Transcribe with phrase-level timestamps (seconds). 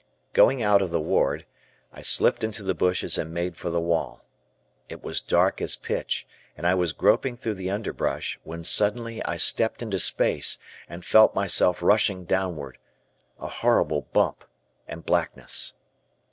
[0.33, 1.45] Going out of the ward,
[1.93, 4.23] I slipped into the bushes and made for the wall.
[4.89, 6.25] It was dark as pitch
[6.57, 10.57] and I was groping through the underbrush, when suddenly I stepped into space
[10.89, 12.79] and felt myself rushing downward,
[13.39, 14.43] a horrible bump,
[14.87, 15.75] and blackness.